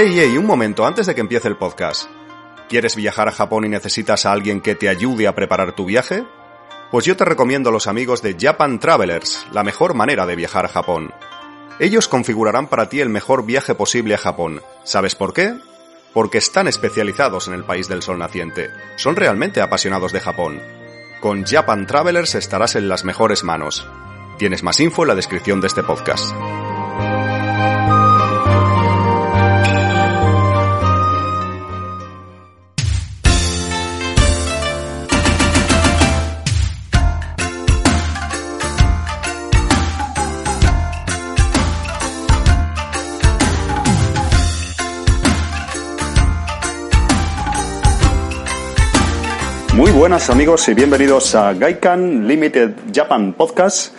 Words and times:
Hey, 0.00 0.14
hey, 0.14 0.38
un 0.38 0.46
momento 0.46 0.86
antes 0.86 1.06
de 1.06 1.14
que 1.16 1.20
empiece 1.20 1.48
el 1.48 1.56
podcast. 1.56 2.08
¿Quieres 2.68 2.94
viajar 2.94 3.26
a 3.26 3.32
Japón 3.32 3.64
y 3.64 3.68
necesitas 3.68 4.26
a 4.26 4.30
alguien 4.30 4.60
que 4.60 4.76
te 4.76 4.88
ayude 4.88 5.26
a 5.26 5.34
preparar 5.34 5.74
tu 5.74 5.86
viaje? 5.86 6.22
Pues 6.92 7.04
yo 7.04 7.16
te 7.16 7.24
recomiendo 7.24 7.70
a 7.70 7.72
los 7.72 7.88
amigos 7.88 8.22
de 8.22 8.36
Japan 8.38 8.78
Travelers, 8.78 9.44
la 9.50 9.64
mejor 9.64 9.94
manera 9.94 10.24
de 10.24 10.36
viajar 10.36 10.66
a 10.66 10.68
Japón. 10.68 11.12
Ellos 11.80 12.06
configurarán 12.06 12.68
para 12.68 12.88
ti 12.88 13.00
el 13.00 13.08
mejor 13.08 13.44
viaje 13.44 13.74
posible 13.74 14.14
a 14.14 14.18
Japón. 14.18 14.62
¿Sabes 14.84 15.16
por 15.16 15.32
qué? 15.32 15.58
Porque 16.14 16.38
están 16.38 16.68
especializados 16.68 17.48
en 17.48 17.54
el 17.54 17.64
país 17.64 17.88
del 17.88 18.02
sol 18.02 18.20
naciente. 18.20 18.70
Son 18.94 19.16
realmente 19.16 19.60
apasionados 19.60 20.12
de 20.12 20.20
Japón. 20.20 20.62
Con 21.20 21.44
Japan 21.44 21.88
Travelers 21.88 22.36
estarás 22.36 22.76
en 22.76 22.88
las 22.88 23.04
mejores 23.04 23.42
manos. 23.42 23.84
Tienes 24.38 24.62
más 24.62 24.78
info 24.78 25.02
en 25.02 25.08
la 25.08 25.16
descripción 25.16 25.60
de 25.60 25.66
este 25.66 25.82
podcast. 25.82 26.32
Buenas 50.08 50.30
amigos 50.30 50.66
y 50.70 50.72
bienvenidos 50.72 51.34
a 51.34 51.52
Gaikan 51.52 52.26
Limited 52.26 52.70
Japan 52.94 53.34
Podcast. 53.34 53.94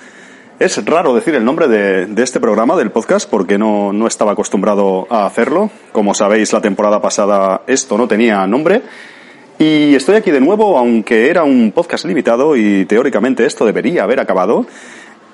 Es 0.57 0.83
raro 0.83 1.13
decir 1.13 1.35
el 1.35 1.45
nombre 1.45 1.67
de, 1.67 2.07
de 2.07 2.23
este 2.23 2.39
programa, 2.39 2.75
del 2.75 2.89
podcast, 2.89 3.29
porque 3.29 3.59
no, 3.59 3.93
no, 3.93 4.07
estaba 4.07 4.31
acostumbrado 4.31 5.05
a 5.11 5.27
hacerlo. 5.27 5.69
Como 5.91 6.15
sabéis, 6.15 6.51
la 6.51 6.61
temporada 6.61 6.99
pasada 6.99 7.61
esto 7.67 7.95
no 7.95 8.07
tenía 8.07 8.47
nombre. 8.47 8.81
Y 9.59 9.93
estoy 9.93 10.15
aquí 10.15 10.31
de 10.31 10.41
nuevo, 10.41 10.79
aunque 10.79 11.29
era 11.29 11.43
un 11.43 11.71
podcast 11.71 12.05
limitado 12.05 12.55
y 12.55 12.85
teóricamente 12.85 13.45
esto 13.45 13.63
debería 13.63 14.01
haber 14.01 14.19
acabado. 14.19 14.65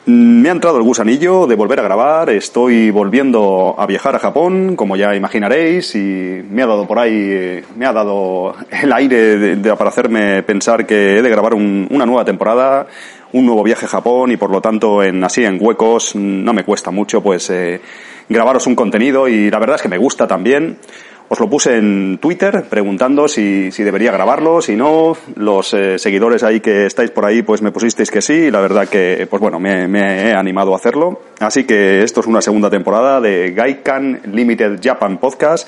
Me 0.07 0.49
ha 0.49 0.51
entrado 0.51 0.77
el 0.77 0.83
gusanillo 0.83 1.47
de 1.47 1.55
volver 1.55 1.79
a 1.79 1.83
grabar, 1.83 2.29
estoy 2.29 2.91
volviendo 2.91 3.73
a 3.75 3.87
viajar 3.87 4.15
a 4.15 4.19
Japón, 4.19 4.75
como 4.75 4.95
ya 4.95 5.15
imaginaréis, 5.15 5.95
y 5.95 6.43
me 6.47 6.61
ha 6.61 6.67
dado 6.67 6.85
por 6.85 6.99
ahí, 6.99 7.63
me 7.75 7.87
ha 7.87 7.91
dado 7.91 8.53
el 8.69 8.93
aire 8.93 9.37
de, 9.39 9.55
de, 9.55 9.75
para 9.75 9.89
hacerme 9.89 10.43
pensar 10.43 10.85
que 10.85 11.17
he 11.17 11.21
de 11.23 11.29
grabar 11.29 11.55
un, 11.55 11.87
una 11.89 12.05
nueva 12.05 12.23
temporada, 12.23 12.85
un 13.33 13.47
nuevo 13.47 13.63
viaje 13.63 13.87
a 13.87 13.89
Japón, 13.89 14.31
y 14.31 14.37
por 14.37 14.51
lo 14.51 14.61
tanto, 14.61 15.01
en, 15.01 15.23
así 15.23 15.43
en 15.43 15.57
huecos, 15.59 16.15
no 16.15 16.53
me 16.53 16.63
cuesta 16.63 16.91
mucho, 16.91 17.23
pues, 17.23 17.49
eh, 17.49 17.81
grabaros 18.29 18.67
un 18.67 18.75
contenido, 18.75 19.27
y 19.27 19.49
la 19.49 19.57
verdad 19.57 19.77
es 19.77 19.81
que 19.81 19.89
me 19.89 19.97
gusta 19.97 20.27
también. 20.27 20.77
Os 21.27 21.39
lo 21.39 21.49
puse 21.49 21.77
en 21.77 22.19
Twitter 22.19 22.65
preguntando 22.69 23.27
si, 23.27 23.71
si 23.71 23.83
debería 23.83 24.11
grabarlo, 24.11 24.61
si 24.61 24.75
no. 24.75 25.17
Los 25.35 25.73
eh, 25.73 25.97
seguidores 25.97 26.43
ahí 26.43 26.59
que 26.59 26.85
estáis 26.85 27.09
por 27.09 27.25
ahí, 27.25 27.41
pues 27.41 27.63
me 27.63 27.71
pusisteis 27.71 28.11
que 28.11 28.21
sí. 28.21 28.33
Y 28.33 28.51
la 28.51 28.61
verdad 28.61 28.87
que, 28.87 29.25
pues 29.27 29.41
bueno, 29.41 29.59
me, 29.59 29.87
me, 29.87 30.29
he 30.29 30.33
animado 30.35 30.73
a 30.73 30.75
hacerlo. 30.75 31.21
Así 31.39 31.63
que 31.63 32.03
esto 32.03 32.19
es 32.19 32.27
una 32.27 32.41
segunda 32.41 32.69
temporada 32.69 33.19
de 33.21 33.53
Gaikan 33.53 34.21
Limited 34.31 34.79
Japan 34.83 35.17
Podcast. 35.17 35.67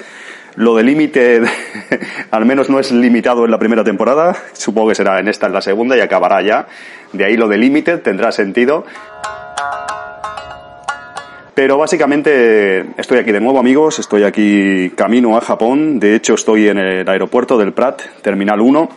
Lo 0.57 0.75
de 0.75 0.83
Limited, 0.83 1.43
al 2.31 2.45
menos 2.45 2.69
no 2.69 2.79
es 2.79 2.91
limitado 2.91 3.45
en 3.45 3.51
la 3.51 3.57
primera 3.57 3.83
temporada. 3.83 4.35
Supongo 4.53 4.89
que 4.89 4.95
será 4.95 5.19
en 5.19 5.27
esta 5.27 5.47
en 5.47 5.53
la 5.53 5.61
segunda 5.61 5.97
y 5.97 6.01
acabará 6.01 6.41
ya. 6.43 6.67
De 7.13 7.25
ahí 7.25 7.35
lo 7.35 7.47
de 7.47 7.57
Limited 7.57 8.01
tendrá 8.01 8.31
sentido. 8.31 8.85
Pero 11.57 11.75
básicamente 11.79 12.85
estoy 12.99 13.17
aquí 13.17 13.31
de 13.31 13.41
nuevo 13.41 13.57
amigos, 13.57 13.97
estoy 13.97 14.21
aquí 14.21 14.91
camino 14.91 15.35
a 15.35 15.41
Japón, 15.41 15.99
de 15.99 16.13
hecho 16.13 16.35
estoy 16.35 16.67
en 16.67 16.77
el 16.77 17.09
aeropuerto 17.09 17.57
del 17.57 17.73
Prat, 17.73 17.99
Terminal 18.21 18.61
1, 18.61 18.87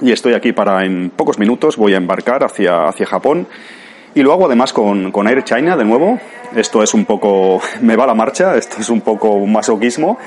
y 0.00 0.12
estoy 0.12 0.32
aquí 0.32 0.52
para 0.52 0.86
en 0.86 1.10
pocos 1.10 1.38
minutos 1.38 1.76
voy 1.76 1.92
a 1.92 1.98
embarcar 1.98 2.44
hacia, 2.44 2.88
hacia 2.88 3.04
Japón. 3.04 3.46
Y 4.14 4.22
lo 4.22 4.32
hago 4.32 4.46
además 4.46 4.72
con, 4.72 5.12
con 5.12 5.28
Air 5.28 5.44
China 5.44 5.76
de 5.76 5.84
nuevo. 5.84 6.18
Esto 6.56 6.82
es 6.82 6.94
un 6.94 7.04
poco, 7.04 7.60
me 7.82 7.94
va 7.94 8.06
la 8.06 8.14
marcha, 8.14 8.56
esto 8.56 8.80
es 8.80 8.88
un 8.88 9.02
poco 9.02 9.32
un 9.32 9.52
masoquismo. 9.52 10.18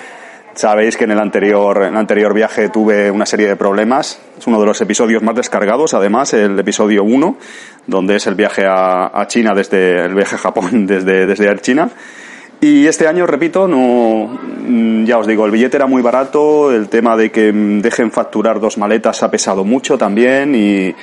Sabéis 0.53 0.97
que 0.97 1.05
en 1.05 1.11
el 1.11 1.19
anterior, 1.19 1.83
en 1.83 1.93
el 1.93 1.97
anterior 1.97 2.33
viaje 2.33 2.69
tuve 2.69 3.09
una 3.09 3.25
serie 3.25 3.47
de 3.47 3.55
problemas. 3.55 4.19
Es 4.37 4.47
uno 4.47 4.59
de 4.59 4.65
los 4.65 4.81
episodios 4.81 5.23
más 5.23 5.35
descargados, 5.35 5.93
además, 5.93 6.33
el 6.33 6.59
episodio 6.59 7.03
1, 7.03 7.37
donde 7.87 8.17
es 8.17 8.27
el 8.27 8.35
viaje 8.35 8.65
a, 8.65 9.07
a 9.13 9.27
China 9.27 9.53
desde, 9.55 10.05
el 10.05 10.13
viaje 10.13 10.35
a 10.35 10.39
Japón 10.39 10.85
desde, 10.87 11.25
desde 11.25 11.55
China. 11.61 11.89
Y 12.59 12.85
este 12.85 13.07
año, 13.07 13.25
repito, 13.25 13.67
no, 13.67 14.39
ya 15.03 15.17
os 15.17 15.25
digo, 15.25 15.45
el 15.45 15.51
billete 15.51 15.77
era 15.77 15.87
muy 15.87 16.03
barato, 16.03 16.71
el 16.71 16.89
tema 16.89 17.17
de 17.17 17.31
que 17.31 17.51
dejen 17.51 18.11
facturar 18.11 18.59
dos 18.59 18.77
maletas 18.77 19.23
ha 19.23 19.31
pesado 19.31 19.63
mucho 19.63 19.97
también 19.97 20.53
y, 20.53 20.93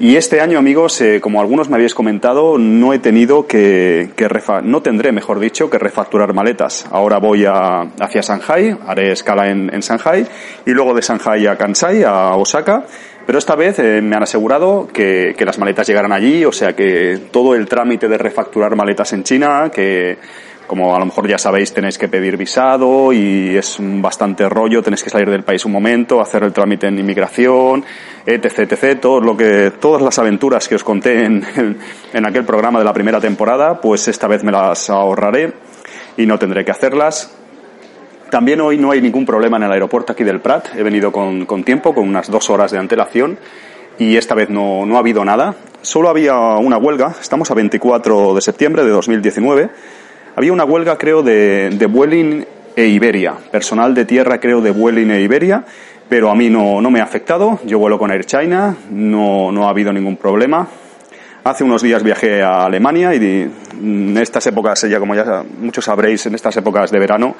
y 0.00 0.16
este 0.16 0.40
año, 0.40 0.58
amigos, 0.58 1.00
eh, 1.00 1.20
como 1.20 1.40
algunos 1.40 1.68
me 1.68 1.74
habéis 1.74 1.94
comentado, 1.94 2.56
no 2.56 2.92
he 2.92 3.00
tenido 3.00 3.46
que, 3.46 4.10
que 4.14 4.28
refa 4.28 4.60
no 4.60 4.80
tendré, 4.80 5.10
mejor 5.10 5.40
dicho, 5.40 5.68
que 5.68 5.78
refacturar 5.78 6.32
maletas. 6.34 6.86
Ahora 6.90 7.18
voy 7.18 7.44
a, 7.44 7.80
hacia 7.80 8.20
Shanghai, 8.20 8.76
haré 8.86 9.10
escala 9.10 9.50
en, 9.50 9.74
en 9.74 9.80
Shanghai 9.80 10.26
y 10.64 10.70
luego 10.70 10.94
de 10.94 11.02
Shanghai 11.02 11.46
a 11.48 11.56
Kansai, 11.56 12.04
a 12.04 12.34
Osaka. 12.36 12.84
Pero 13.26 13.38
esta 13.38 13.56
vez 13.56 13.78
eh, 13.80 14.00
me 14.00 14.16
han 14.16 14.22
asegurado 14.22 14.88
que, 14.90 15.34
que 15.36 15.44
las 15.44 15.58
maletas 15.58 15.86
llegarán 15.86 16.12
allí, 16.12 16.44
o 16.44 16.52
sea 16.52 16.74
que 16.74 17.18
todo 17.30 17.54
el 17.54 17.66
trámite 17.66 18.08
de 18.08 18.16
refacturar 18.16 18.74
maletas 18.76 19.12
en 19.12 19.24
China, 19.24 19.70
que 19.74 20.16
como 20.68 20.94
a 20.94 20.98
lo 21.00 21.06
mejor 21.06 21.26
ya 21.26 21.38
sabéis, 21.38 21.72
tenéis 21.72 21.98
que 21.98 22.06
pedir 22.06 22.36
visado 22.36 23.12
y 23.12 23.56
es 23.56 23.78
bastante 23.80 24.48
rollo, 24.48 24.82
tenéis 24.82 25.02
que 25.02 25.10
salir 25.10 25.28
del 25.28 25.42
país 25.42 25.64
un 25.64 25.72
momento, 25.72 26.20
hacer 26.20 26.44
el 26.44 26.52
trámite 26.52 26.86
en 26.86 26.98
inmigración, 26.98 27.84
etc, 28.24 28.70
etc, 28.70 29.00
todo 29.00 29.20
lo 29.20 29.36
que, 29.36 29.72
todas 29.80 30.02
las 30.02 30.18
aventuras 30.18 30.68
que 30.68 30.76
os 30.76 30.84
conté 30.84 31.24
en, 31.24 31.44
en 32.12 32.26
aquel 32.26 32.44
programa 32.44 32.78
de 32.78 32.84
la 32.84 32.92
primera 32.92 33.18
temporada, 33.20 33.80
pues 33.80 34.06
esta 34.06 34.28
vez 34.28 34.44
me 34.44 34.52
las 34.52 34.90
ahorraré 34.90 35.54
y 36.16 36.26
no 36.26 36.38
tendré 36.38 36.64
que 36.64 36.70
hacerlas. 36.70 37.34
También 38.30 38.60
hoy 38.60 38.76
no 38.76 38.90
hay 38.90 39.00
ningún 39.00 39.24
problema 39.24 39.56
en 39.56 39.62
el 39.62 39.72
aeropuerto 39.72 40.12
aquí 40.12 40.22
del 40.22 40.40
Prat, 40.40 40.68
he 40.76 40.82
venido 40.82 41.10
con, 41.10 41.46
con 41.46 41.64
tiempo, 41.64 41.94
con 41.94 42.06
unas 42.06 42.30
dos 42.30 42.50
horas 42.50 42.70
de 42.70 42.78
antelación 42.78 43.38
y 43.98 44.16
esta 44.16 44.34
vez 44.34 44.50
no, 44.50 44.86
no 44.86 44.96
ha 44.96 45.00
habido 45.00 45.24
nada. 45.24 45.54
Solo 45.82 46.08
había 46.08 46.36
una 46.36 46.76
huelga, 46.76 47.14
estamos 47.20 47.50
a 47.50 47.54
24 47.54 48.34
de 48.34 48.40
septiembre 48.40 48.84
de 48.84 48.90
2019, 48.90 49.70
había 50.38 50.52
una 50.52 50.64
huelga, 50.64 50.96
creo, 50.96 51.24
de, 51.24 51.68
de 51.70 51.86
Vueling 51.86 52.44
e 52.76 52.86
Iberia, 52.86 53.34
personal 53.50 53.92
de 53.92 54.04
tierra, 54.04 54.38
creo, 54.38 54.60
de 54.60 54.70
Vueling 54.70 55.10
e 55.10 55.20
Iberia, 55.20 55.64
pero 56.08 56.30
a 56.30 56.36
mí 56.36 56.48
no, 56.48 56.80
no 56.80 56.92
me 56.92 57.00
ha 57.00 57.02
afectado. 57.02 57.58
Yo 57.64 57.80
vuelo 57.80 57.98
con 57.98 58.12
Air 58.12 58.24
China, 58.24 58.76
no, 58.88 59.50
no 59.50 59.66
ha 59.66 59.70
habido 59.70 59.92
ningún 59.92 60.16
problema. 60.16 60.68
Hace 61.42 61.64
unos 61.64 61.82
días 61.82 62.04
viajé 62.04 62.40
a 62.40 62.66
Alemania 62.66 63.12
y 63.16 63.50
en 63.72 64.16
estas 64.16 64.46
épocas, 64.46 64.80
ya 64.82 65.00
como 65.00 65.16
ya 65.16 65.42
muchos 65.58 65.86
sabréis, 65.86 66.24
en 66.26 66.36
estas 66.36 66.56
épocas 66.56 66.92
de 66.92 67.00
verano, 67.00 67.34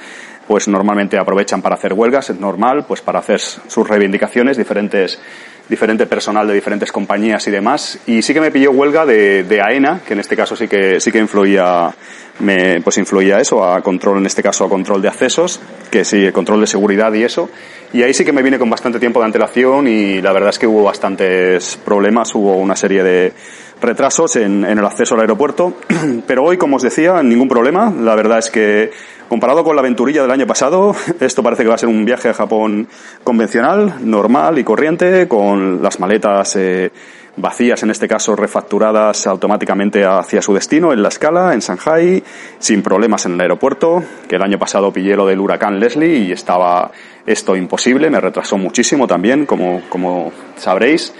pues 0.48 0.66
normalmente 0.66 1.18
aprovechan 1.18 1.62
para 1.62 1.76
hacer 1.76 1.92
huelgas, 1.92 2.30
es 2.30 2.40
normal, 2.40 2.84
pues 2.88 3.00
para 3.00 3.20
hacer 3.20 3.38
sus 3.38 3.88
reivindicaciones, 3.88 4.56
diferentes 4.56 5.20
diferente 5.68 6.06
personal 6.06 6.46
de 6.46 6.54
diferentes 6.54 6.90
compañías 6.90 7.46
y 7.46 7.50
demás. 7.50 7.98
Y 8.06 8.22
sí 8.22 8.32
que 8.32 8.40
me 8.40 8.50
pilló 8.50 8.70
huelga 8.70 9.04
de, 9.04 9.44
de 9.44 9.60
AENA, 9.60 10.00
que 10.06 10.14
en 10.14 10.20
este 10.20 10.36
caso 10.36 10.56
sí 10.56 10.66
que, 10.66 11.00
sí 11.00 11.12
que 11.12 11.18
influía, 11.18 11.94
me, 12.40 12.80
pues 12.80 12.98
influía 12.98 13.38
eso, 13.38 13.64
a 13.64 13.80
control, 13.82 14.18
en 14.18 14.26
este 14.26 14.42
caso 14.42 14.64
a 14.64 14.68
control 14.68 15.02
de 15.02 15.08
accesos, 15.08 15.60
que 15.90 16.04
sí, 16.04 16.30
control 16.32 16.60
de 16.60 16.66
seguridad 16.66 17.12
y 17.12 17.22
eso. 17.22 17.50
Y 17.92 18.02
ahí 18.02 18.12
sí 18.12 18.24
que 18.24 18.32
me 18.32 18.42
vine 18.42 18.58
con 18.58 18.68
bastante 18.68 18.98
tiempo 18.98 19.20
de 19.20 19.26
antelación 19.26 19.88
y 19.88 20.20
la 20.20 20.32
verdad 20.32 20.50
es 20.50 20.58
que 20.58 20.66
hubo 20.66 20.84
bastantes 20.84 21.78
problemas, 21.84 22.34
hubo 22.34 22.56
una 22.56 22.76
serie 22.76 23.02
de 23.02 23.32
retrasos 23.80 24.36
en, 24.36 24.64
el 24.64 24.84
acceso 24.84 25.14
al 25.14 25.22
aeropuerto. 25.22 25.74
Pero 26.26 26.44
hoy, 26.44 26.56
como 26.56 26.76
os 26.76 26.82
decía, 26.82 27.22
ningún 27.22 27.48
problema. 27.48 27.92
La 27.98 28.14
verdad 28.14 28.38
es 28.38 28.50
que 28.50 28.90
Comparado 29.28 29.62
con 29.62 29.76
la 29.76 29.80
aventurilla 29.80 30.22
del 30.22 30.30
año 30.30 30.46
pasado, 30.46 30.96
esto 31.20 31.42
parece 31.42 31.62
que 31.62 31.68
va 31.68 31.74
a 31.74 31.78
ser 31.78 31.90
un 31.90 32.06
viaje 32.06 32.30
a 32.30 32.34
Japón 32.34 32.88
convencional, 33.22 33.96
normal 34.00 34.58
y 34.58 34.64
corriente, 34.64 35.28
con 35.28 35.82
las 35.82 36.00
maletas 36.00 36.56
eh, 36.56 36.90
vacías 37.36 37.82
en 37.82 37.90
este 37.90 38.08
caso 38.08 38.34
refacturadas 38.34 39.26
automáticamente 39.26 40.02
hacia 40.06 40.40
su 40.40 40.54
destino 40.54 40.94
en 40.94 41.02
la 41.02 41.08
escala, 41.08 41.52
en 41.52 41.60
Shanghai, 41.60 42.22
sin 42.58 42.82
problemas 42.82 43.26
en 43.26 43.32
el 43.34 43.42
aeropuerto, 43.42 44.02
que 44.26 44.36
el 44.36 44.42
año 44.42 44.58
pasado 44.58 44.90
pillé 44.94 45.14
lo 45.14 45.26
del 45.26 45.40
huracán 45.40 45.78
Leslie 45.78 46.20
y 46.20 46.32
estaba 46.32 46.90
esto 47.26 47.54
imposible, 47.54 48.08
me 48.08 48.22
retrasó 48.22 48.56
muchísimo 48.56 49.06
también, 49.06 49.44
como, 49.44 49.82
como 49.90 50.32
sabréis. 50.56 51.12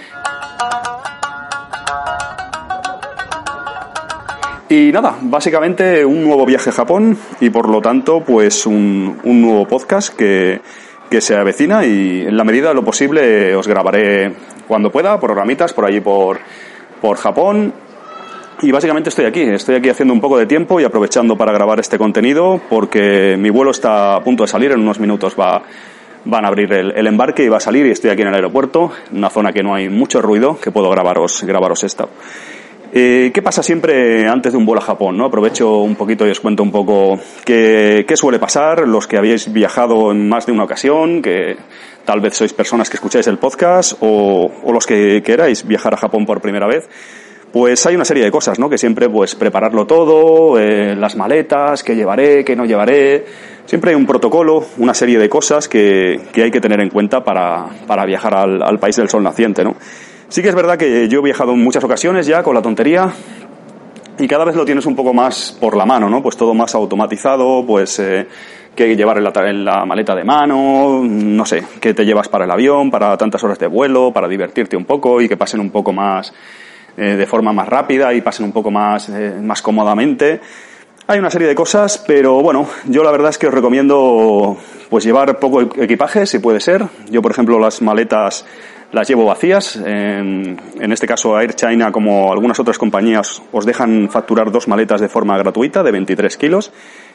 Y 4.71 4.91
nada, 4.91 5.17
básicamente 5.19 6.05
un 6.05 6.23
nuevo 6.23 6.45
viaje 6.45 6.69
a 6.69 6.73
Japón 6.73 7.17
y 7.41 7.49
por 7.49 7.67
lo 7.67 7.81
tanto 7.81 8.21
pues 8.21 8.67
un, 8.67 9.19
un 9.23 9.41
nuevo 9.41 9.67
podcast 9.67 10.15
que, 10.15 10.61
que 11.09 11.21
se 11.21 11.35
avecina 11.35 11.87
y 11.87 12.21
en 12.21 12.37
la 12.37 12.43
medida 12.43 12.69
de 12.69 12.75
lo 12.75 12.83
posible 12.83 13.55
os 13.55 13.67
grabaré 13.67 14.31
cuando 14.67 14.91
pueda, 14.91 15.19
programitas 15.19 15.73
por 15.73 15.85
allí 15.85 16.01
por, 16.01 16.37
por 17.01 17.17
Japón. 17.17 17.73
Y 18.61 18.71
básicamente 18.71 19.09
estoy 19.09 19.25
aquí, 19.25 19.41
estoy 19.41 19.75
aquí 19.75 19.89
haciendo 19.89 20.13
un 20.13 20.21
poco 20.21 20.37
de 20.37 20.45
tiempo 20.45 20.79
y 20.79 20.83
aprovechando 20.83 21.35
para 21.35 21.51
grabar 21.51 21.79
este 21.79 21.97
contenido 21.97 22.61
porque 22.69 23.37
mi 23.39 23.49
vuelo 23.49 23.71
está 23.71 24.17
a 24.17 24.23
punto 24.23 24.43
de 24.43 24.47
salir, 24.47 24.71
en 24.71 24.81
unos 24.81 24.99
minutos 24.99 25.35
va, 25.39 25.63
van 26.25 26.45
a 26.45 26.49
abrir 26.49 26.71
el, 26.73 26.91
el, 26.91 27.07
embarque 27.07 27.43
y 27.43 27.49
va 27.49 27.57
a 27.57 27.61
salir 27.61 27.87
y 27.87 27.91
estoy 27.91 28.11
aquí 28.11 28.21
en 28.21 28.27
el 28.27 28.35
aeropuerto, 28.35 28.91
una 29.13 29.31
zona 29.31 29.51
que 29.51 29.63
no 29.63 29.73
hay 29.73 29.89
mucho 29.89 30.21
ruido, 30.21 30.59
que 30.59 30.69
puedo 30.69 30.91
grabaros, 30.91 31.43
grabaros 31.43 31.83
esto. 31.83 32.09
Eh, 32.91 33.29
¿Qué 33.33 33.41
pasa 33.43 33.61
siempre 33.61 34.27
antes 34.27 34.51
de 34.51 34.57
un 34.57 34.65
vuelo 34.65 34.81
a 34.81 34.85
Japón? 34.85 35.15
¿no? 35.15 35.25
Aprovecho 35.25 35.77
un 35.79 35.95
poquito 35.95 36.25
y 36.25 36.31
os 36.31 36.39
cuento 36.39 36.63
un 36.63 36.71
poco 36.71 37.19
qué, 37.45 38.03
qué, 38.07 38.17
suele 38.17 38.39
pasar, 38.39 38.87
los 38.87 39.05
que 39.05 39.17
habéis 39.17 39.53
viajado 39.53 40.11
en 40.11 40.27
más 40.27 40.47
de 40.47 40.53
una 40.53 40.63
ocasión, 40.63 41.21
que 41.21 41.55
tal 42.03 42.19
vez 42.19 42.33
sois 42.35 42.53
personas 42.53 42.89
que 42.89 42.97
escucháis 42.97 43.27
el 43.27 43.37
podcast 43.37 43.93
o, 44.01 44.49
o 44.63 44.73
los 44.73 44.87
que 44.87 45.21
queráis 45.21 45.67
viajar 45.67 45.93
a 45.93 45.97
Japón 45.97 46.25
por 46.25 46.41
primera 46.41 46.65
vez. 46.65 46.89
Pues 47.53 47.85
hay 47.85 47.95
una 47.95 48.05
serie 48.05 48.23
de 48.23 48.31
cosas, 48.31 48.59
¿no? 48.59 48.69
Que 48.69 48.77
siempre, 48.77 49.09
pues, 49.09 49.33
prepararlo 49.35 49.85
todo, 49.87 50.59
eh, 50.59 50.95
las 50.95 51.15
maletas, 51.15 51.83
qué 51.83 51.95
llevaré, 51.95 52.45
qué 52.45 52.55
no 52.55 52.65
llevaré. 52.65 53.25
Siempre 53.65 53.91
hay 53.91 53.95
un 53.95 54.05
protocolo, 54.05 54.65
una 54.77 54.93
serie 54.93 55.17
de 55.17 55.29
cosas 55.29 55.67
que, 55.67 56.19
que 56.31 56.43
hay 56.43 56.51
que 56.51 56.61
tener 56.61 56.79
en 56.79 56.89
cuenta 56.89 57.23
para, 57.23 57.65
para 57.87 58.05
viajar 58.05 58.35
al, 58.35 58.61
al 58.61 58.79
país 58.79 58.95
del 58.95 59.09
sol 59.09 59.23
naciente, 59.23 59.63
¿no? 59.63 59.75
Sí 60.29 60.43
que 60.43 60.49
es 60.49 60.55
verdad 60.55 60.77
que 60.77 61.07
yo 61.07 61.19
he 61.19 61.23
viajado 61.23 61.53
en 61.53 61.63
muchas 61.63 61.83
ocasiones 61.83 62.27
ya 62.27 62.43
con 62.43 62.53
la 62.53 62.61
tontería 62.61 63.11
y 64.19 64.27
cada 64.27 64.45
vez 64.45 64.55
lo 64.55 64.63
tienes 64.63 64.85
un 64.85 64.95
poco 64.95 65.11
más 65.11 65.57
por 65.59 65.75
la 65.75 65.87
mano, 65.87 66.07
¿no? 66.07 66.21
Pues 66.21 66.37
todo 66.37 66.53
más 66.53 66.75
automatizado, 66.75 67.65
pues 67.65 67.97
eh, 67.97 68.27
que 68.75 68.95
llevar 68.95 69.17
en 69.17 69.23
la, 69.23 69.49
en 69.49 69.65
la, 69.65 69.85
maleta 69.85 70.13
de 70.13 70.23
mano, 70.23 71.01
no 71.03 71.45
sé, 71.45 71.63
qué 71.81 71.95
te 71.95 72.05
llevas 72.05 72.27
para 72.27 72.45
el 72.45 72.51
avión, 72.51 72.91
para 72.91 73.17
tantas 73.17 73.43
horas 73.43 73.57
de 73.57 73.65
vuelo, 73.65 74.11
para 74.13 74.27
divertirte 74.27 74.77
un 74.77 74.85
poco 74.85 75.19
y 75.19 75.27
que 75.27 75.35
pasen 75.35 75.61
un 75.61 75.71
poco 75.71 75.93
más 75.93 76.31
eh, 76.95 77.15
de 77.15 77.25
forma 77.25 77.51
más 77.51 77.67
rápida 77.67 78.13
y 78.13 78.21
pasen 78.21 78.45
un 78.45 78.51
poco 78.51 78.69
más, 78.69 79.09
eh, 79.09 79.33
más 79.41 79.63
cómodamente. 79.63 80.41
Hay 81.07 81.17
una 81.17 81.31
serie 81.31 81.47
de 81.47 81.55
cosas, 81.55 82.03
pero 82.05 82.41
bueno, 82.43 82.67
yo 82.85 83.03
la 83.03 83.09
verdad 83.09 83.31
es 83.31 83.39
que 83.39 83.47
os 83.47 83.53
recomiendo 83.53 84.57
pues 84.91 85.03
llevar 85.03 85.39
poco 85.39 85.61
equipaje, 85.61 86.27
si 86.27 86.37
puede 86.37 86.59
ser. 86.59 86.85
Yo, 87.09 87.23
por 87.23 87.31
ejemplo, 87.31 87.57
las 87.57 87.81
maletas 87.81 88.45
las 88.91 89.07
llevo 89.07 89.25
vacías. 89.25 89.75
En, 89.75 90.57
este 90.79 91.07
caso, 91.07 91.39
Air 91.39 91.53
China, 91.53 91.91
como 91.91 92.31
algunas 92.31 92.59
otras 92.59 92.77
compañías, 92.77 93.41
os 93.51 93.65
dejan 93.65 94.09
facturar 94.09 94.51
dos 94.51 94.67
maletas 94.67 95.01
de 95.01 95.09
forma 95.09 95.37
gratuita 95.37 95.83
de 95.83 95.91
23 95.91 96.37
kilos. 96.37 96.71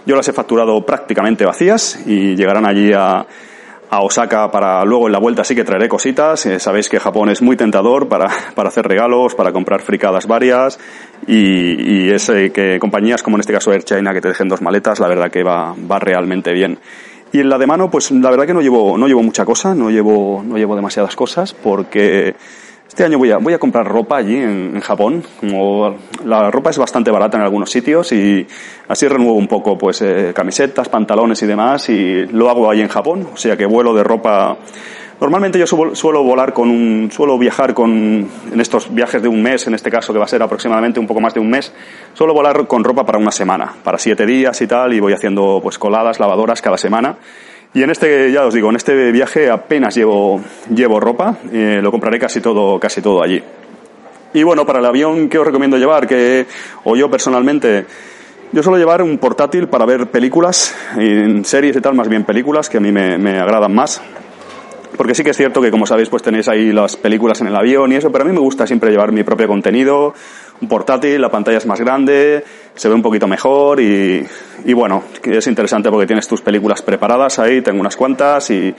Yo 0.07 0.17
las 0.17 0.29
he 0.29 0.33
facturado 0.33 0.85
prácticamente 0.85 1.45
vacías 1.45 2.01
y 2.07 2.37
llegarán 2.37 2.67
allí 2.67 2.93
a, 2.93 3.27
a 3.91 4.01
Osaka 4.01 4.51
para 4.51 4.85
luego 4.85 5.07
en 5.07 5.13
la 5.13 5.19
vuelta 5.19 5.45
sí 5.45 5.55
que 5.55 5.65
traeré 5.65 5.89
cositas. 5.89 6.47
Eh, 6.47 6.59
sabéis 6.59 6.89
que 6.89 7.01
Japón 7.01 7.31
es 7.31 7.43
muy 7.43 7.57
tentador 7.57 8.09
para, 8.09 8.29
para 8.55 8.69
hacer 8.69 8.87
regalos, 8.87 9.35
para 9.35 9.53
comprar 9.53 9.83
fricadas 9.83 10.27
varias 10.27 10.79
y, 11.27 12.07
y 12.07 12.11
es 12.11 12.29
eh, 12.29 12.51
que 12.53 12.79
compañías 12.79 13.23
como 13.23 13.37
en 13.37 13.41
este 13.41 13.53
caso 13.53 13.73
Air 13.73 13.85
China 13.85 14.13
que 14.13 14.21
te 14.21 14.29
dejen 14.29 14.49
dos 14.49 14.63
maletas, 14.63 15.01
la 15.01 15.09
verdad 15.09 15.31
que 15.31 15.43
va, 15.43 15.75
va 15.91 15.99
realmente 15.99 16.53
bien. 16.53 16.79
Y 17.35 17.41
en 17.41 17.49
la 17.49 17.59
de 17.59 17.67
mano, 17.67 17.91
pues 17.91 18.13
la 18.13 18.31
verdad 18.31 18.47
que 18.47 18.55
no 18.55 18.61
llevo, 18.61 18.97
no 18.97 19.09
llevo 19.09 19.21
mucha 19.21 19.45
cosa, 19.45 19.75
no 19.75 19.91
llevo, 19.91 20.45
no 20.47 20.57
llevo 20.57 20.77
demasiadas 20.77 21.17
cosas 21.17 21.53
porque 21.53 22.33
este 22.87 23.03
año 23.03 23.19
voy 23.19 23.33
a, 23.33 23.39
voy 23.39 23.53
a 23.53 23.59
comprar 23.59 23.89
ropa 23.89 24.19
allí 24.19 24.37
en, 24.37 24.71
en, 24.77 24.81
Japón. 24.81 25.25
Como 25.41 25.97
la 26.25 26.49
ropa 26.53 26.71
es 26.71 26.79
bastante 26.79 27.11
barata 27.11 27.37
en 27.37 27.43
algunos 27.43 27.71
sitios 27.71 28.13
y 28.13 28.47
así 28.87 29.09
renuevo 29.09 29.35
un 29.35 29.49
poco 29.49 29.77
pues 29.77 30.01
eh, 30.03 30.31
camisetas, 30.33 30.89
pantalones 30.89 31.43
y 31.43 31.47
demás 31.47 31.89
y 31.89 32.25
lo 32.27 32.49
hago 32.51 32.71
allí 32.71 32.83
en 32.83 32.89
Japón. 32.89 33.27
O 33.35 33.37
sea 33.37 33.57
que 33.57 33.67
vuelo 33.67 33.93
de 33.95 34.05
ropa 34.05 34.57
Normalmente 35.25 35.59
yo 35.59 35.67
suelo 35.67 36.23
volar 36.23 36.53
con 36.53 36.69
un, 36.69 37.11
suelo 37.11 37.39
viajar 37.39 37.73
con, 37.73 38.29
en 38.53 38.61
estos 38.61 38.95
viajes 38.95 39.23
de 39.23 39.29
un 39.29 39.43
mes, 39.43 39.67
en 39.67 39.73
este 39.73 39.91
caso 39.91 40.13
que 40.13 40.19
va 40.19 40.27
a 40.27 40.29
ser 40.29 40.43
aproximadamente 40.43 41.01
un 41.01 41.07
poco 41.07 41.23
más 41.23 41.33
de 41.33 41.41
un 41.41 41.49
mes, 41.49 41.73
suelo 42.13 42.35
volar 42.35 42.67
con 42.67 42.85
ropa 42.85 43.07
para 43.07 43.17
una 43.17 43.31
semana, 43.31 43.73
para 43.83 43.97
siete 43.97 44.27
días 44.27 44.61
y 44.61 44.67
tal, 44.67 44.93
y 44.93 45.01
voy 45.01 45.15
haciendo 45.15 45.61
pues 45.63 45.79
coladas, 45.79 46.21
lavadoras 46.21 46.61
cada 46.61 46.77
semana. 46.77 47.17
Y 47.73 47.83
en 47.83 47.89
este, 47.89 48.33
ya 48.33 48.45
os 48.45 48.53
digo, 48.53 48.69
en 48.69 48.77
este 48.77 49.13
viaje 49.13 49.49
apenas 49.49 49.95
llevo, 49.95 50.43
llevo 50.69 51.01
ropa, 51.01 51.39
eh, 51.51 51.81
lo 51.83 51.91
compraré 51.91 52.19
casi 52.19 52.43
todo, 52.43 52.79
casi 52.79 53.01
todo 53.01 53.23
allí. 53.23 53.43
Y 54.35 54.43
bueno, 54.43 54.67
para 54.67 54.81
el 54.81 54.85
avión, 54.85 55.31
¿qué 55.31 55.39
os 55.39 55.47
recomiendo 55.47 55.79
llevar? 55.79 56.07
Que, 56.07 56.45
o 56.85 56.97
yo 56.97 57.11
personalmente, 57.11 57.87
yo 58.53 58.63
suelo 58.63 58.77
llevar 58.77 59.01
un 59.01 59.17
portátil 59.17 59.69
para 59.69 59.87
ver 59.87 60.07
películas, 60.09 60.77
en 60.99 61.47
series 61.47 61.75
y 61.77 61.81
tal, 61.81 61.95
más 61.95 62.11
bien 62.11 62.25
películas, 62.25 62.69
que 62.69 62.77
a 62.77 62.81
mí 62.81 62.93
me, 62.93 63.17
me 63.17 63.41
agradan 63.41 63.75
más. 63.75 64.03
Porque 64.97 65.15
sí 65.15 65.25
que 65.25 65.31
es 65.31 65.37
cierto 65.37 65.61
que, 65.61 65.71
como 65.71 65.87
sabéis, 65.87 66.09
pues 66.09 66.23
tenéis 66.23 66.49
ahí 66.49 66.73
las 66.73 66.97
películas 66.97 67.41
en 67.41 67.49
el 67.49 67.57
avión 67.57 67.91
y 67.93 67.97
eso, 67.97 68.13
pero 68.13 68.25
a 68.25 68.27
mí 68.27 68.33
me 68.33 68.41
gusta 68.41 68.67
siempre 68.67 68.91
llevar 68.91 69.13
mi 69.13 69.25
propio 69.25 69.49
contenido, 69.49 70.15
un 70.61 70.69
portátil, 70.69 71.21
la 71.21 71.31
pantalla 71.31 71.59
es 71.59 71.67
más 71.67 71.81
grande, 71.81 72.45
se 72.75 72.89
ve 72.89 72.95
un 72.95 73.03
poquito 73.03 73.27
mejor 73.27 73.81
y, 73.81 74.25
y 74.65 74.73
bueno, 74.73 75.03
es 75.25 75.47
interesante 75.47 75.91
porque 75.91 76.07
tienes 76.07 76.29
tus 76.29 76.43
películas 76.43 76.83
preparadas 76.83 77.39
ahí, 77.41 77.61
tengo 77.61 77.81
unas 77.81 77.97
cuantas 77.97 78.51
y, 78.51 78.73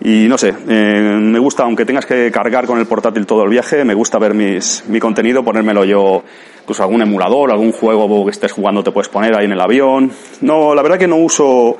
y 0.00 0.26
no 0.28 0.38
sé, 0.38 0.54
eh, 0.68 1.18
me 1.20 1.38
gusta, 1.38 1.64
aunque 1.64 1.84
tengas 1.84 2.06
que 2.06 2.30
cargar 2.30 2.66
con 2.66 2.78
el 2.78 2.86
portátil 2.86 3.26
todo 3.26 3.42
el 3.42 3.50
viaje, 3.50 3.84
me 3.84 3.94
gusta 3.94 4.18
ver 4.18 4.32
mis, 4.32 4.84
mi 4.88 5.00
contenido, 5.00 5.44
ponérmelo 5.44 5.84
yo, 5.84 6.22
pues 6.64 6.80
algún 6.80 7.02
emulador, 7.02 7.50
algún 7.50 7.72
juego 7.72 8.24
que 8.24 8.30
estés 8.30 8.52
jugando 8.52 8.82
te 8.82 8.92
puedes 8.92 9.08
poner 9.08 9.36
ahí 9.36 9.46
en 9.46 9.52
el 9.52 9.60
avión. 9.60 10.12
No, 10.42 10.74
la 10.74 10.82
verdad 10.82 10.98
que 10.98 11.08
no 11.08 11.16
uso 11.16 11.78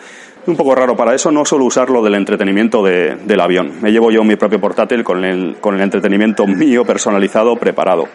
un 0.48 0.56
poco 0.56 0.74
raro 0.74 0.96
para 0.96 1.14
eso, 1.14 1.30
no 1.30 1.44
suelo 1.44 1.64
usarlo 1.64 2.02
del 2.02 2.14
entretenimiento 2.14 2.82
de, 2.82 3.16
del 3.16 3.40
avión. 3.40 3.80
Me 3.80 3.92
llevo 3.92 4.10
yo 4.10 4.24
mi 4.24 4.36
propio 4.36 4.60
portátil 4.60 5.04
con 5.04 5.24
el, 5.24 5.56
con 5.60 5.74
el 5.74 5.80
entretenimiento 5.80 6.46
mío 6.46 6.84
personalizado 6.84 7.56
preparado. 7.56 8.08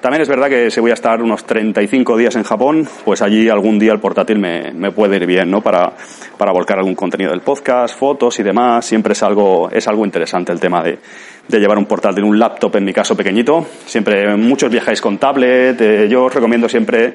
También 0.00 0.22
es 0.22 0.28
verdad 0.28 0.48
que 0.48 0.70
si 0.70 0.80
voy 0.80 0.92
a 0.92 0.94
estar 0.94 1.20
unos 1.20 1.44
35 1.44 2.16
días 2.16 2.36
en 2.36 2.44
Japón, 2.44 2.88
pues 3.04 3.20
allí 3.20 3.48
algún 3.48 3.80
día 3.80 3.92
el 3.92 3.98
portátil 3.98 4.38
me, 4.38 4.72
me 4.72 4.92
puede 4.92 5.16
ir 5.16 5.26
bien, 5.26 5.50
¿no? 5.50 5.60
Para, 5.60 5.92
para 6.36 6.52
volcar 6.52 6.78
algún 6.78 6.94
contenido 6.94 7.32
del 7.32 7.40
podcast, 7.40 7.98
fotos 7.98 8.38
y 8.38 8.44
demás. 8.44 8.86
Siempre 8.86 9.14
es 9.14 9.22
algo, 9.24 9.68
es 9.72 9.88
algo 9.88 10.04
interesante 10.04 10.52
el 10.52 10.60
tema 10.60 10.84
de, 10.84 11.00
de 11.48 11.58
llevar 11.58 11.78
un 11.78 11.86
portátil, 11.86 12.22
un 12.22 12.38
laptop 12.38 12.76
en 12.76 12.84
mi 12.84 12.92
caso 12.92 13.16
pequeñito. 13.16 13.66
Siempre, 13.86 14.36
muchos 14.36 14.70
viajáis 14.70 15.00
con 15.00 15.18
tablet. 15.18 15.80
Eh, 15.80 16.08
yo 16.08 16.26
os 16.26 16.34
recomiendo 16.34 16.68
siempre 16.68 17.14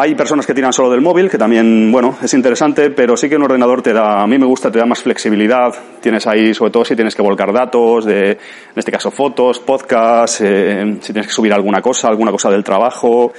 hay 0.00 0.14
personas 0.14 0.46
que 0.46 0.54
tiran 0.54 0.72
solo 0.72 0.90
del 0.90 1.00
móvil, 1.00 1.28
que 1.28 1.38
también, 1.38 1.90
bueno, 1.90 2.16
es 2.22 2.32
interesante, 2.32 2.90
pero 2.90 3.16
sí 3.16 3.28
que 3.28 3.34
un 3.34 3.42
ordenador 3.42 3.82
te 3.82 3.92
da, 3.92 4.22
a 4.22 4.26
mí 4.28 4.38
me 4.38 4.46
gusta, 4.46 4.70
te 4.70 4.78
da 4.78 4.86
más 4.86 5.02
flexibilidad. 5.02 5.74
Tienes 6.00 6.24
ahí, 6.28 6.54
sobre 6.54 6.70
todo 6.70 6.84
si 6.84 6.94
tienes 6.94 7.16
que 7.16 7.22
volcar 7.22 7.52
datos, 7.52 8.04
de, 8.04 8.30
en 8.30 8.38
este 8.76 8.92
caso 8.92 9.10
fotos, 9.10 9.58
podcasts, 9.58 10.40
eh, 10.40 10.98
si 11.00 11.12
tienes 11.12 11.26
que 11.26 11.32
subir 11.32 11.52
alguna 11.52 11.82
cosa, 11.82 12.06
alguna 12.06 12.30
cosa 12.30 12.48
del 12.48 12.62
trabajo. 12.62 13.32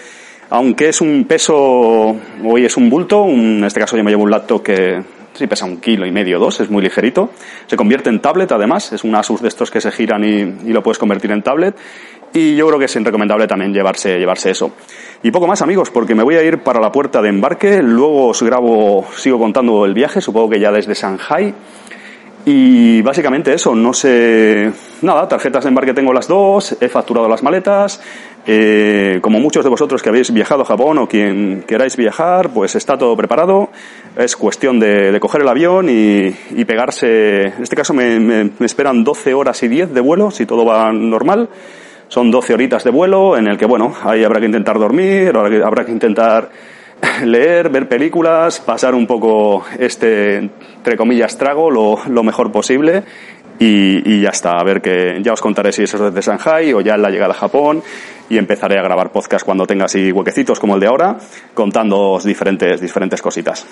Aunque 0.50 0.89
es 0.89 1.00
un 1.00 1.24
peso, 1.24 2.18
hoy 2.44 2.66
es 2.66 2.75
un 2.75 2.89
bulto, 2.89 3.25
en 3.25 3.63
este 3.63 3.80
caso 3.80 3.96
yo 3.96 4.04
me 4.04 4.12
llevo 4.12 4.24
un 4.24 4.32
laptop 4.32 4.62
que 4.62 5.01
sí 5.32 5.48
pesa 5.48 5.63
un 5.63 5.78
kilo 5.78 6.06
y 6.06 6.12
medio, 6.12 6.39
dos, 6.39 6.60
es 6.60 6.70
muy 6.70 6.84
ligerito. 6.84 7.30
Se 7.68 7.78
convierte 7.78 8.10
en 8.10 8.20
tablet 8.20 8.51
además, 8.51 8.92
es 8.92 9.06
un 9.06 9.16
Asus 9.16 9.42
de 9.42 9.48
estos 9.48 9.72
que 9.72 9.80
se 9.80 9.92
giran 9.92 10.25
y, 10.25 10.70
y 10.70 10.74
lo 10.74 10.84
puedes 10.84 10.98
convertir 10.98 11.32
en 11.32 11.42
tablet. 11.42 11.78
Y 12.34 12.56
yo 12.56 12.68
creo 12.68 12.80
que 12.80 12.86
es 12.86 12.96
recomendable 12.96 13.48
también 13.48 13.74
llevarse, 13.74 14.20
llevarse 14.20 14.52
eso. 14.52 14.72
Y 15.24 15.32
poco 15.32 15.48
más, 15.48 15.62
amigos, 15.62 15.90
porque 15.90 16.16
me 16.16 16.24
voy 16.24 16.36
a 16.36 16.44
ir 16.44 16.60
para 16.60 16.80
la 16.80 16.92
puerta 16.92 17.22
de 17.22 17.30
embarque. 17.30 17.82
Luego 17.82 18.28
os 18.28 18.42
grabo, 18.44 19.06
sigo 19.16 19.40
contando 19.40 19.86
el 19.86 19.94
viaje, 19.94 20.22
supongo 20.22 20.52
que 20.52 20.60
ya 20.60 20.72
desde 20.72 20.94
Shanghai. 20.94 21.54
Y 22.46 23.02
básicamente 23.02 23.54
eso, 23.54 23.76
no 23.76 23.94
sé. 23.94 24.72
Nada, 25.02 25.28
tarjetas 25.28 25.64
de 25.64 25.70
embarque 25.70 25.94
tengo 25.94 26.14
las 26.14 26.28
dos, 26.28 26.78
he 26.80 26.88
facturado 26.88 27.28
las 27.28 27.44
maletas. 27.44 28.02
Eh, 28.48 29.20
como 29.22 29.40
muchos 29.40 29.64
de 29.64 29.70
vosotros 29.70 30.02
que 30.02 30.10
habéis 30.10 30.32
viajado 30.32 30.62
a 30.62 30.66
Japón 30.66 30.98
o 31.00 31.08
quien 31.08 31.64
queráis 31.68 31.98
viajar, 31.98 32.50
pues 32.52 32.76
está 32.76 32.98
todo 32.98 33.18
preparado. 33.18 33.70
Es 34.16 34.36
cuestión 34.36 34.80
de, 34.80 35.12
de 35.12 35.20
coger 35.20 35.42
el 35.42 35.50
avión 35.50 35.90
y, 35.90 36.34
y, 36.52 36.66
pegarse. 36.66 37.48
En 37.48 37.64
este 37.64 37.76
caso 37.76 37.94
me, 37.94 38.20
me, 38.20 38.46
me 38.58 38.66
esperan 38.66 39.04
12 39.04 39.34
horas 39.34 39.62
y 39.64 39.68
10 39.68 39.94
de 39.94 40.02
vuelo, 40.02 40.32
si 40.32 40.46
todo 40.46 40.66
va 40.66 40.94
normal. 40.94 41.50
Son 42.10 42.30
12 42.30 42.54
horitas 42.54 42.84
de 42.84 42.92
vuelo 42.92 43.38
en 43.38 43.48
el 43.48 43.58
que, 43.58 43.66
bueno, 43.66 43.96
ahí 44.04 44.24
habrá 44.24 44.39
que 44.39 44.48
intentar 44.48 44.78
dormir, 44.78 45.32
habrá 45.63 45.86
que 45.86 45.92
intentar 45.92 46.50
leer, 47.24 47.70
ver 47.70 47.88
películas, 47.88 48.60
pasar 48.60 48.94
un 48.94 49.08
poco 49.08 49.63
este, 49.78 50.38
entre 50.38 50.98
comillas, 50.98 51.38
trago 51.38 51.72
lo, 51.72 52.00
lo 52.08 52.24
mejor 52.24 52.51
posible 52.51 53.04
y, 53.60 54.22
ya 54.22 54.30
está, 54.30 54.58
a 54.58 54.63
ver 54.63 54.82
que 54.82 55.20
ya 55.22 55.34
os 55.34 55.42
contaré 55.42 55.72
si 55.72 55.84
eso 55.84 55.98
es 55.98 56.13
desde 56.13 56.32
Shanghai 56.32 56.74
o 56.74 56.82
ya 56.82 56.96
en 56.96 57.01
la 57.01 57.10
llegada 57.10 57.34
a 57.34 57.38
Japón 57.38 57.84
y 58.30 58.38
empezaré 58.38 58.80
a 58.80 58.82
grabar 58.82 59.12
podcast 59.12 59.46
cuando 59.46 59.68
tenga 59.68 59.86
así 59.86 60.12
huequecitos 60.12 60.60
como 60.60 60.75
el 60.75 60.80
de 60.80 60.88
ahora, 60.88 61.18
contando 61.54 62.20
diferentes, 62.24 62.80
diferentes 62.80 63.22
cositas. 63.22 63.66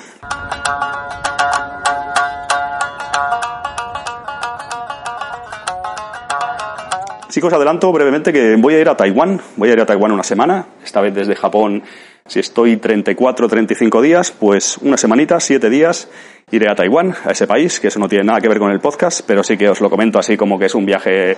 Chicos, 7.38 7.54
adelanto 7.54 7.92
brevemente 7.92 8.34
que 8.34 8.56
voy 8.56 8.74
a 8.74 8.82
ir 8.82 8.90
a 8.90 8.98
Taiwán. 8.98 9.40
Voy 9.58 9.70
a 9.70 9.74
ir 9.74 9.80
a 9.80 9.86
Taiwán 9.86 10.12
una 10.12 10.24
semana. 10.24 10.66
Esta 10.84 11.02
vez 11.02 11.14
desde 11.14 11.36
Japón, 11.36 11.84
si 12.26 12.40
estoy 12.40 12.78
34, 12.78 13.48
35 13.48 14.02
días, 14.02 14.32
pues 14.32 14.80
una 14.80 14.98
semanita, 14.98 15.40
siete 15.40 15.70
días, 15.70 16.10
iré 16.50 16.68
a 16.68 16.74
Taiwán, 16.74 17.14
a 17.24 17.34
ese 17.34 17.46
país, 17.46 17.80
que 17.80 17.90
eso 17.90 18.00
no 18.00 18.10
tiene 18.10 18.24
nada 18.24 18.42
que 18.42 18.50
ver 18.50 18.58
con 18.58 18.72
el 18.72 18.80
podcast, 18.80 19.22
pero 19.28 19.44
sí 19.44 19.56
que 19.56 19.70
os 19.70 19.82
lo 19.82 19.90
comento 19.92 20.18
así 20.18 20.36
como 20.36 20.58
que 20.58 20.66
es 20.66 20.74
un 20.74 20.88
viaje 20.88 21.38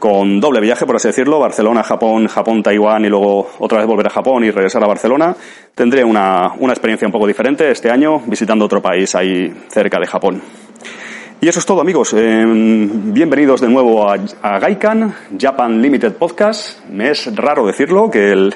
con 0.00 0.40
doble 0.40 0.60
viaje, 0.60 0.86
por 0.86 0.96
así 0.96 1.06
decirlo, 1.06 1.38
Barcelona, 1.38 1.84
Japón, 1.84 2.26
Japón, 2.26 2.60
Taiwán 2.60 3.04
y 3.04 3.08
luego 3.08 3.48
otra 3.60 3.78
vez 3.78 3.86
volver 3.86 4.08
a 4.08 4.10
Japón 4.10 4.42
y 4.42 4.50
regresar 4.50 4.82
a 4.82 4.88
Barcelona. 4.88 5.36
Tendré 5.72 6.02
una, 6.02 6.52
una 6.58 6.72
experiencia 6.72 7.06
un 7.06 7.12
poco 7.12 7.28
diferente 7.28 7.70
este 7.70 7.92
año 7.92 8.18
visitando 8.26 8.64
otro 8.64 8.82
país 8.82 9.14
ahí 9.14 9.54
cerca 9.68 10.00
de 10.00 10.06
Japón. 10.08 10.42
Y 11.40 11.48
eso 11.48 11.60
es 11.60 11.66
todo, 11.66 11.80
amigos. 11.80 12.12
Eh, 12.14 12.44
bienvenidos 12.44 13.60
de 13.60 13.68
nuevo 13.68 14.10
a, 14.10 14.58
Gaikan, 14.58 15.14
Japan 15.38 15.80
Limited 15.80 16.14
Podcast. 16.14 16.84
Me 16.90 17.10
es 17.10 17.32
raro 17.36 17.64
decirlo, 17.64 18.10
que 18.10 18.32
el, 18.32 18.52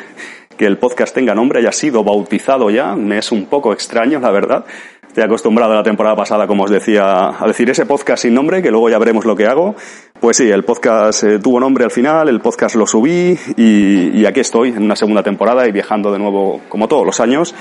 que 0.56 0.66
el 0.66 0.78
podcast 0.78 1.14
tenga 1.14 1.32
nombre, 1.32 1.60
haya 1.60 1.70
sido 1.70 2.02
bautizado 2.02 2.70
ya. 2.70 2.96
Me 2.96 3.18
es 3.18 3.30
un 3.30 3.46
poco 3.46 3.72
extraño, 3.72 4.18
la 4.18 4.32
verdad. 4.32 4.64
Estoy 5.06 5.22
acostumbrado 5.22 5.74
a 5.74 5.76
la 5.76 5.82
temporada 5.84 6.16
pasada, 6.16 6.46
como 6.46 6.64
os 6.64 6.70
decía, 6.70 7.38
a 7.38 7.46
decir 7.46 7.70
ese 7.70 7.86
podcast 7.86 8.22
sin 8.22 8.34
nombre, 8.34 8.62
que 8.62 8.70
luego 8.70 8.90
ya 8.90 8.98
veremos 8.98 9.26
lo 9.26 9.36
que 9.36 9.46
hago. 9.46 9.76
Pues 10.18 10.38
sí, 10.38 10.50
el 10.50 10.64
podcast 10.64 11.22
eh, 11.24 11.38
tuvo 11.38 11.60
nombre 11.60 11.84
al 11.84 11.90
final, 11.90 12.30
el 12.30 12.40
podcast 12.40 12.76
lo 12.76 12.86
subí 12.86 13.38
y, 13.56 14.24
aquí 14.24 14.40
estoy 14.40 14.70
en 14.70 14.82
una 14.82 14.96
segunda 14.96 15.22
temporada 15.22 15.68
y 15.68 15.72
viajando 15.72 16.10
de 16.10 16.18
nuevo, 16.18 16.62
como 16.68 16.88
todos 16.88 17.04
los 17.04 17.20
años, 17.20 17.54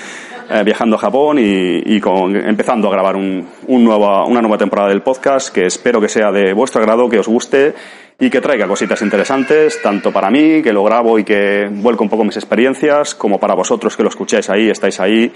eh, 0.51 0.63
viajando 0.63 0.97
a 0.97 0.99
Japón 0.99 1.39
y, 1.39 1.95
y 1.95 1.99
con, 1.99 2.35
empezando 2.35 2.87
a 2.89 2.91
grabar 2.91 3.15
un, 3.15 3.47
un 3.67 3.83
nueva, 3.83 4.25
una 4.25 4.41
nueva 4.41 4.57
temporada 4.57 4.89
del 4.89 5.01
podcast 5.01 5.53
que 5.53 5.65
espero 5.65 6.01
que 6.01 6.09
sea 6.09 6.31
de 6.31 6.53
vuestro 6.53 6.81
agrado, 6.81 7.07
que 7.09 7.19
os 7.19 7.27
guste 7.27 7.73
y 8.21 8.29
que 8.29 8.39
traiga 8.39 8.67
cositas 8.67 9.01
interesantes, 9.01 9.81
tanto 9.81 10.11
para 10.11 10.29
mí, 10.29 10.61
que 10.61 10.71
lo 10.71 10.83
grabo 10.83 11.17
y 11.17 11.23
que 11.23 11.67
vuelco 11.71 12.03
un 12.03 12.09
poco 12.09 12.23
mis 12.23 12.37
experiencias, 12.37 13.15
como 13.15 13.39
para 13.39 13.55
vosotros 13.55 13.97
que 13.97 14.03
lo 14.03 14.09
escucháis 14.09 14.47
ahí, 14.51 14.69
estáis 14.69 14.99
ahí. 14.99 15.31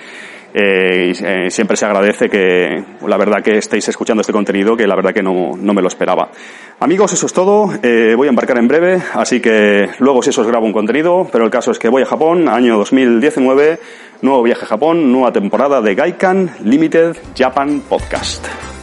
Eh, 0.54 1.12
y 1.12 1.26
eh, 1.26 1.50
siempre 1.50 1.76
se 1.76 1.86
agradece 1.86 2.30
que 2.30 2.82
la 3.06 3.18
verdad 3.18 3.44
que 3.44 3.58
estéis 3.58 3.90
escuchando 3.90 4.22
este 4.22 4.32
contenido, 4.32 4.78
que 4.78 4.86
la 4.86 4.96
verdad 4.96 5.14
que 5.14 5.24
no, 5.24 5.54
no 5.58 5.74
me 5.74 5.82
lo 5.82 5.88
esperaba. 5.88 6.30
Amigos, 6.80 7.12
eso 7.12 7.26
es 7.26 7.34
todo. 7.34 7.74
Eh, 7.82 8.14
voy 8.16 8.28
a 8.28 8.30
embarcar 8.30 8.60
en 8.60 8.68
breve, 8.68 9.02
así 9.16 9.42
que 9.42 9.90
luego 9.98 10.22
si 10.22 10.30
eso 10.30 10.42
os 10.42 10.48
grabo 10.48 10.68
un 10.68 10.72
contenido, 10.72 11.28
pero 11.32 11.44
el 11.44 11.50
caso 11.50 11.72
es 11.72 11.80
que 11.80 11.90
voy 11.90 12.04
a 12.04 12.06
Japón, 12.06 12.48
año 12.48 12.78
2019, 12.78 13.80
nuevo 14.26 14.44
viaje 14.44 14.66
a 14.66 14.68
Japón, 14.68 15.12
nueva 15.12 15.32
temporada 15.32 15.82
de 15.82 15.96
Gaikan 15.96 16.52
Limited 16.64 17.16
Japan 17.36 17.82
Podcast. 17.88 18.75